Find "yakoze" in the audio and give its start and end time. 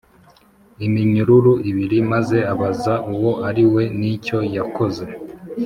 4.55-5.03